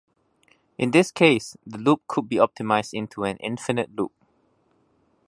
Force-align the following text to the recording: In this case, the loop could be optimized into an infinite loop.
In 0.79 0.89
this 0.89 1.11
case, 1.11 1.55
the 1.63 1.77
loop 1.77 2.01
could 2.07 2.27
be 2.27 2.37
optimized 2.37 2.89
into 2.91 3.23
an 3.23 3.37
infinite 3.37 3.95
loop. 3.95 4.11